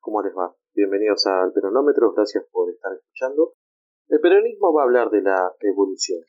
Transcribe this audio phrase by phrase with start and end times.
[0.00, 0.54] ¿Cómo les va?
[0.74, 3.54] Bienvenidos al Peronómetro, gracias por estar escuchando.
[4.06, 6.22] El peronismo va a hablar de la evolución.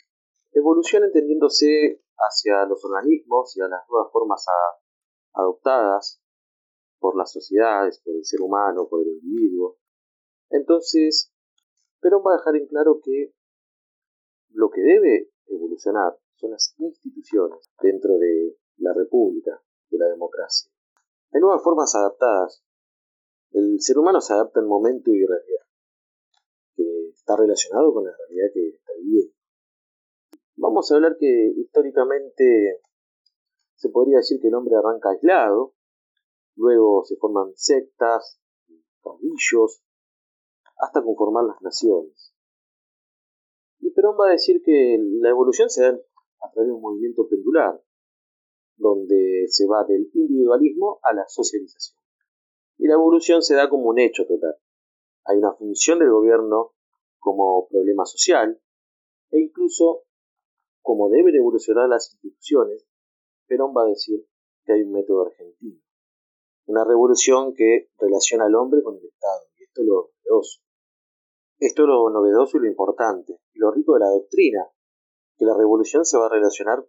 [0.51, 4.45] Evolución entendiéndose hacia los organismos y a las nuevas formas
[5.33, 6.19] adoptadas
[7.00, 9.77] por las sociedades, por el ser humano, por el individuo.
[10.49, 11.31] Entonces,
[12.01, 13.33] Perón va a dejar en claro que
[14.49, 20.71] lo que debe evolucionar son las instituciones dentro de la república, de la democracia.
[21.31, 22.63] Hay nuevas formas adaptadas.
[23.52, 25.65] El ser humano se adapta en momento y realidad,
[26.75, 29.33] que está relacionado con la realidad que está viviendo.
[30.56, 32.82] Vamos a hablar que históricamente
[33.76, 35.73] se podría decir que el hombre arranca aislado,
[36.56, 38.40] luego se forman sectas,
[39.02, 39.81] caudillos,
[40.78, 42.34] hasta conformar las naciones.
[43.80, 47.28] Y Perón va a decir que la evolución se da a través de un movimiento
[47.28, 47.81] pendular,
[48.76, 51.98] donde se va del individualismo a la socialización.
[52.80, 54.56] Y la evolución se da como un hecho total.
[55.26, 56.74] Hay una función del gobierno
[57.20, 58.59] como problema social
[59.30, 60.06] e incluso
[60.81, 62.88] como deben evolucionar las instituciones,
[63.45, 64.26] Perón va a decir
[64.64, 65.80] que hay un método argentino.
[66.66, 69.42] Una revolución que relaciona al hombre con el Estado.
[69.58, 70.62] Y esto es lo novedoso.
[71.59, 73.40] Esto es lo novedoso y lo importante.
[73.53, 74.66] Y lo rico de la doctrina,
[75.38, 76.84] que la revolución se va a relacionar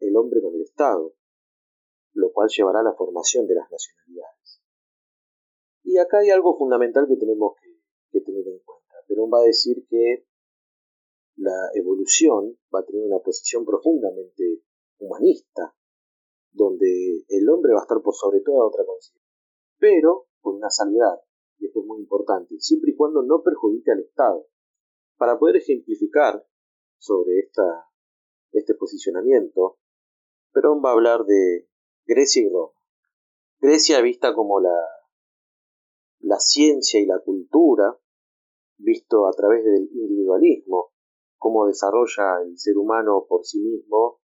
[0.00, 1.14] el hombre con el Estado
[2.18, 4.57] lo cual llevará a la formación de las nacionalidades.
[5.88, 7.54] Y acá hay algo fundamental que tenemos
[8.12, 8.94] que, tener en cuenta.
[9.06, 10.26] Perón va a decir que
[11.36, 14.60] la evolución va a tener una posición profundamente
[14.98, 15.74] humanista,
[16.52, 19.32] donde el hombre va a estar por sobre toda otra consideración,
[19.78, 21.22] pero con una salvedad,
[21.56, 24.46] y esto es muy importante, siempre y cuando no perjudique al Estado.
[25.16, 26.46] Para poder ejemplificar
[26.98, 27.88] sobre esta,
[28.52, 29.78] este posicionamiento,
[30.52, 31.66] Perón va a hablar de
[32.04, 32.74] Grecia y Roma.
[33.60, 34.97] Grecia vista como la,
[36.20, 37.96] la ciencia y la cultura,
[38.78, 40.92] visto a través del individualismo,
[41.36, 44.20] cómo desarrolla el ser humano por sí mismo,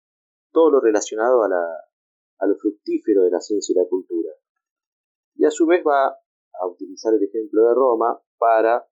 [0.51, 1.65] todo lo relacionado a, la,
[2.39, 4.31] a lo fructífero de la ciencia y la cultura.
[5.37, 8.87] Y a su vez va a utilizar el ejemplo de Roma para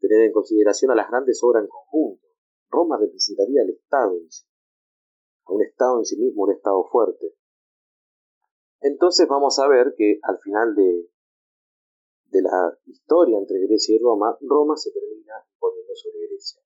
[0.00, 2.26] tener en consideración a las grandes obras en conjunto.
[2.68, 4.46] Roma representaría al Estado en sí,
[5.46, 7.34] a un Estado en sí mismo, un Estado fuerte.
[8.80, 11.08] Entonces vamos a ver que al final de,
[12.34, 16.60] de la historia entre Grecia y Roma, Roma se termina imponiendo sobre Grecia.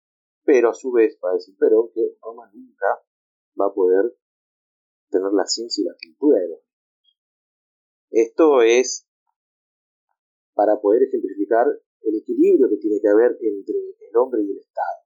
[0.45, 3.05] Pero a su vez va a decir que Roma nunca
[3.61, 4.17] va a poder
[5.11, 6.61] tener la ciencia y la cultura de los.
[8.11, 9.07] Esto es
[10.55, 11.67] para poder ejemplificar
[12.01, 15.05] el equilibrio que tiene que haber entre el hombre y el Estado.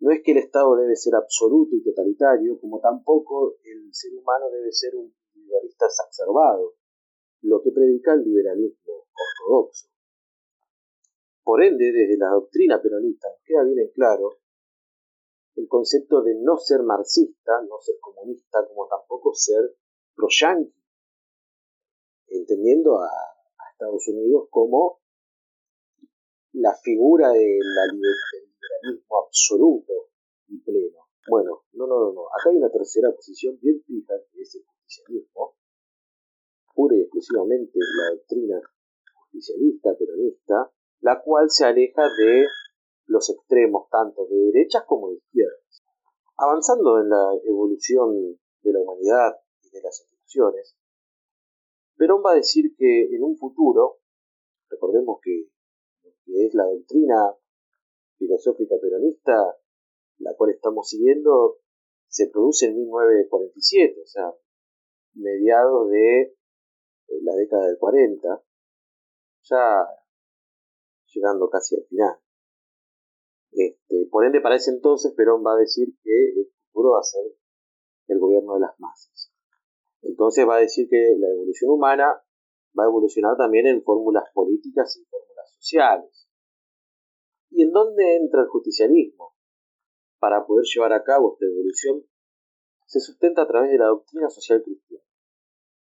[0.00, 4.48] No es que el Estado debe ser absoluto y totalitario, como tampoco el ser humano
[4.50, 6.76] debe ser un individualista exacerbado,
[7.42, 9.88] lo que predica el liberalismo ortodoxo.
[11.42, 14.38] Por ende, desde la doctrina peronista nos queda bien en claro
[15.56, 19.76] el concepto de no ser marxista, no ser comunista, como tampoco ser
[20.14, 20.82] pro-yanqui,
[22.28, 23.08] entendiendo a,
[23.72, 25.00] Estados Unidos como
[26.52, 29.92] la figura del liberalismo absoluto
[30.46, 31.08] y pleno.
[31.28, 32.26] Bueno, no, no, no, no.
[32.28, 35.56] Acá hay una tercera posición bien fija, que es el justicialismo,
[36.72, 38.60] pura y exclusivamente la doctrina
[39.98, 42.46] peronista, la cual se aleja de
[43.06, 45.82] los extremos tanto de derechas como de izquierdas.
[46.36, 50.76] Avanzando en la evolución de la humanidad y de las instituciones,
[51.96, 53.98] Perón va a decir que en un futuro,
[54.68, 55.48] recordemos que,
[56.24, 57.34] que es la doctrina
[58.18, 59.56] filosófica peronista,
[60.18, 61.58] la cual estamos siguiendo,
[62.08, 64.32] se produce en 1947, o sea,
[65.14, 68.42] mediados de eh, la década del 40,
[69.48, 69.86] ya
[71.06, 72.18] llegando casi al final.
[73.52, 77.04] Este, por ende, para ese entonces, Perón va a decir que el futuro va a
[77.04, 77.22] ser
[78.08, 79.32] el gobierno de las masas.
[80.02, 82.22] Entonces va a decir que la evolución humana
[82.78, 86.28] va a evolucionar también en fórmulas políticas y fórmulas sociales.
[87.50, 89.34] ¿Y en dónde entra el justicialismo?
[90.18, 92.04] Para poder llevar a cabo esta evolución,
[92.86, 95.04] se sustenta a través de la doctrina social cristiana.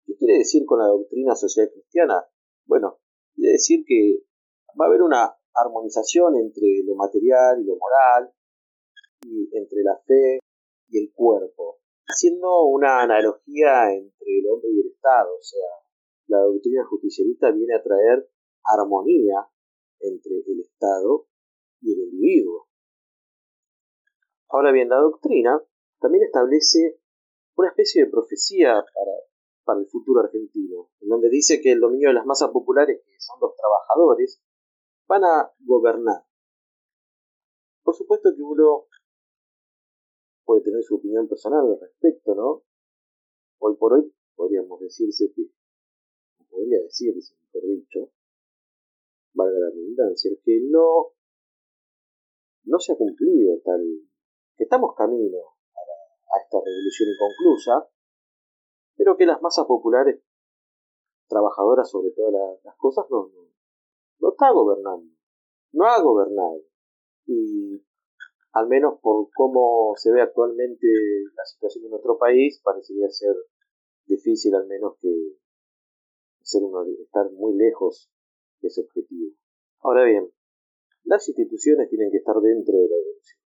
[0.07, 2.27] ¿Qué quiere decir con la doctrina social cristiana?
[2.65, 2.99] Bueno,
[3.41, 4.23] quiere decir que
[4.79, 8.31] va a haber una armonización entre lo material y lo moral,
[9.23, 10.41] y entre la fe
[10.89, 15.69] y el cuerpo, haciendo una analogía entre el hombre y el Estado, o sea,
[16.27, 18.29] la doctrina justicialista viene a traer
[18.65, 19.49] armonía
[20.01, 21.27] entre el Estado
[21.81, 22.69] y el individuo.
[24.49, 25.63] Ahora bien, la doctrina
[26.01, 27.01] también establece
[27.57, 29.13] una especie de profecía para
[29.71, 33.21] para el futuro argentino, en donde dice que el dominio de las masas populares, que
[33.21, 34.43] son los trabajadores,
[35.07, 36.25] van a gobernar.
[37.85, 38.89] Por supuesto que uno
[40.45, 42.65] puede tener su opinión personal al respecto, ¿no?
[43.61, 45.53] Hoy por hoy podríamos decirse que,
[46.49, 48.11] podría decirse, mejor dicho,
[49.35, 51.13] valga la redundancia, que no,
[52.65, 53.83] no se ha cumplido tal,
[54.57, 57.89] que estamos camino a, a esta revolución inconclusa,
[59.01, 60.21] pero que las masas populares,
[61.27, 63.49] trabajadoras sobre todas las cosas, no, no,
[64.19, 65.11] no está gobernando,
[65.73, 66.61] no ha gobernado.
[67.25, 67.83] Y
[68.53, 70.87] al menos por cómo se ve actualmente
[71.35, 73.35] la situación en nuestro país, parecería ser
[74.05, 75.09] difícil al menos que
[76.43, 78.13] ser uno, estar muy lejos
[78.61, 79.33] de ese objetivo.
[79.79, 80.31] Ahora bien,
[81.05, 83.41] las instituciones tienen que estar dentro de la evolución.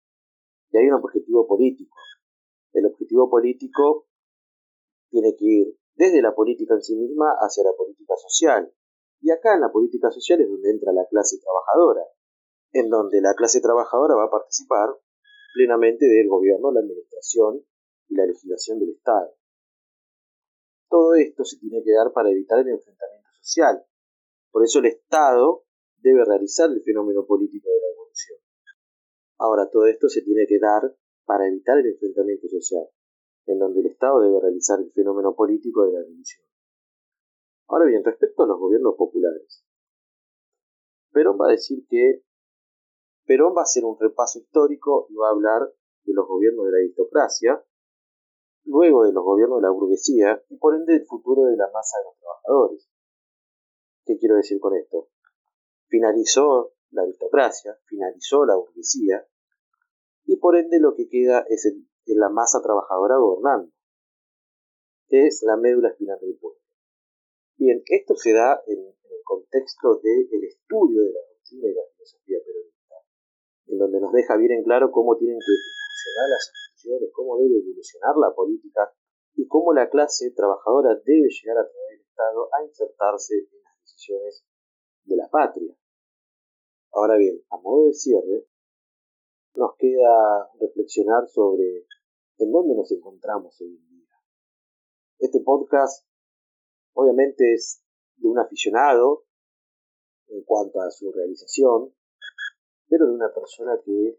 [0.73, 1.97] Y hay un objetivo político.
[2.73, 4.09] El objetivo político
[5.15, 8.75] tiene que ir desde la política en sí misma hacia la política social.
[9.21, 12.03] Y acá en la política social es donde entra la clase trabajadora,
[12.73, 14.91] en donde la clase trabajadora va a participar
[15.55, 17.65] plenamente del gobierno, la administración
[18.09, 19.37] y la legislación del Estado.
[20.91, 23.87] Todo esto se tiene que dar para evitar el enfrentamiento social.
[24.51, 25.65] Por eso el Estado
[25.99, 28.39] debe realizar el fenómeno político de la evolución.
[29.39, 30.83] Ahora, todo esto se tiene que dar
[31.25, 32.87] para evitar el enfrentamiento social,
[33.47, 36.45] en donde el Estado debe realizar el fenómeno político de la revolución.
[37.69, 39.65] Ahora bien, respecto a los gobiernos populares,
[41.13, 42.23] Perón va a decir que
[43.25, 45.73] Perón va a hacer un repaso histórico y va a hablar
[46.05, 47.65] de los gobiernos de la aristocracia,
[48.65, 51.99] luego de los gobiernos de la burguesía y por ende del futuro de la masa
[51.99, 52.89] de los trabajadores.
[54.05, 55.09] ¿Qué quiero decir con esto?
[55.89, 59.27] Finalizó la aristocracia, finalizó la burguesía
[60.27, 61.73] y por ende lo que queda es,
[62.07, 63.73] la masa trabajadora gobernando,
[65.09, 66.61] que es la médula espinal del pueblo.
[67.57, 72.39] Bien, esto se da en, el contexto del estudio de la doctrina y la filosofía
[72.45, 72.75] peronista
[73.67, 77.59] en donde nos deja bien en claro cómo tienen que evolucionar las instituciones, cómo debe
[77.59, 78.93] evolucionar la política
[79.35, 83.81] y cómo la clase trabajadora debe llegar a través del Estado a insertarse en las
[83.81, 84.45] decisiones
[85.05, 85.75] de la patria.
[86.93, 88.47] Ahora bien, a modo de cierre,
[89.55, 91.87] nos queda reflexionar sobre
[92.39, 94.09] en dónde nos encontramos hoy en día.
[95.19, 96.07] Este podcast
[96.95, 97.83] obviamente es
[98.17, 99.25] de un aficionado
[100.29, 101.95] en cuanto a su realización,
[102.89, 104.19] pero de una persona que,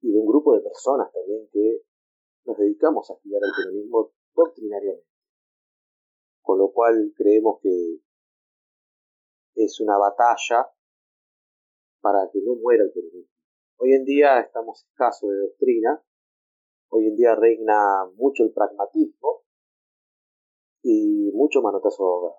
[0.00, 1.82] y de un grupo de personas también que
[2.44, 5.06] nos dedicamos a estudiar el peronismo doctrinariamente.
[6.40, 8.00] Con lo cual creemos que
[9.54, 10.70] es una batalla
[12.00, 13.34] para que no muera el peronismo.
[13.76, 16.02] Hoy en día estamos escasos de doctrina,
[16.90, 19.42] hoy en día reina mucho el pragmatismo
[20.82, 22.36] y mucho manotazo abogado.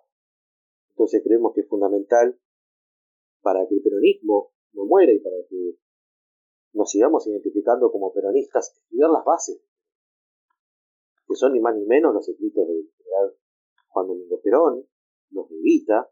[0.90, 2.40] Entonces creemos que es fundamental
[3.42, 5.78] para que el peronismo no muera y para que
[6.74, 9.62] nos sigamos identificando como peronistas, estudiar las bases,
[11.28, 13.36] que son ni más ni menos los escritos del general
[13.88, 14.86] Juan Domingo Perón,
[15.32, 16.10] los de Vita,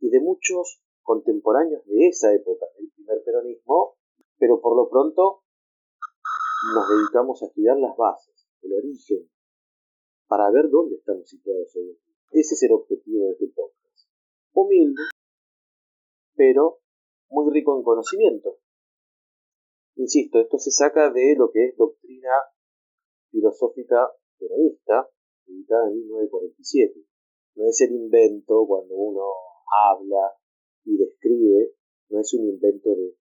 [0.00, 3.96] y de muchos contemporáneos de esa época, del primer peronismo,
[4.38, 5.39] pero por lo pronto
[6.74, 9.30] nos dedicamos a estudiar las bases, el origen,
[10.26, 11.98] para ver dónde estamos situados hoy.
[12.32, 14.08] Ese es el objetivo de este podcast.
[14.52, 15.02] Humilde,
[16.34, 16.80] pero
[17.30, 18.58] muy rico en conocimiento.
[19.96, 22.30] Insisto, esto se saca de lo que es doctrina
[23.30, 25.08] filosófica peronista,
[25.46, 27.04] editada en 1947.
[27.56, 29.22] No es el invento cuando uno
[29.90, 30.32] habla
[30.84, 31.74] y describe,
[32.08, 33.16] no es un invento de,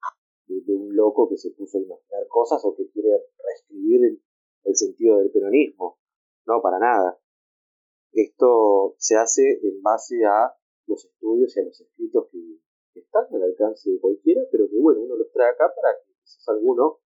[0.50, 3.10] un loco que se puso a imaginar cosas o que quiere
[3.44, 4.20] reescribir
[4.64, 5.98] el, sentido del peronismo.
[6.46, 7.20] No, para nada.
[8.12, 10.54] Esto se hace en base a
[10.88, 12.40] los estudios y a los escritos que,
[13.00, 16.50] están al alcance de cualquiera, pero que bueno, uno los trae acá para que quizás
[16.50, 17.00] alguno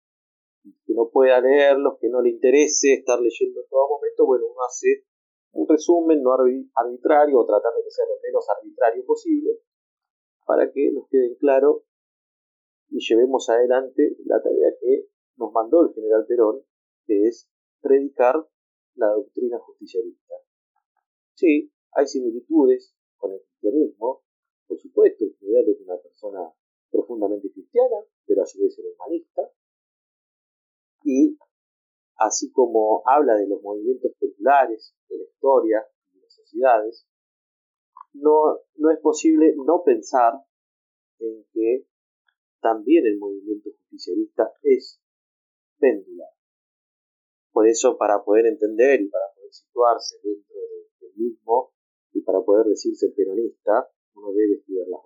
[0.86, 4.62] que no pueda leerlos, que no le interese estar leyendo en todo momento, bueno, uno
[4.66, 5.04] hace
[5.52, 9.60] un resumen no arbitrario o tratando de que sea lo menos arbitrario posible
[10.46, 11.84] para que nos quede claro
[12.92, 16.62] y llevemos adelante la tarea que nos mandó el general Perón,
[17.06, 17.48] que es
[17.80, 18.46] predicar
[18.96, 20.34] la doctrina justicialista.
[21.34, 24.22] Sí, hay similitudes con el cristianismo,
[24.66, 26.52] por supuesto, el general es una persona
[26.90, 27.96] profundamente cristiana,
[28.26, 29.50] pero a su vez era humanista.
[31.04, 31.38] Y
[32.16, 37.06] así como habla de los movimientos populares, de la historia, de las sociedades,
[38.12, 40.34] no, no es posible no pensar
[41.18, 41.86] en que
[42.62, 45.00] también el movimiento justicialista es
[45.78, 46.30] pendular.
[47.50, 50.54] Por eso, para poder entender y para poder situarse dentro
[51.00, 51.72] de mismo
[52.12, 55.04] y para poder decirse peronista uno debe estudiar las